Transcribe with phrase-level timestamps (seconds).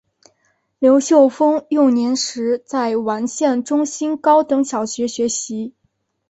[0.79, 2.15] 刘秀峰幼年
[2.65, 5.75] 在完县中心高等小学学习。